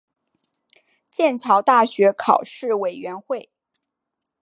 [1.11, 3.51] 剑桥大学考试委员会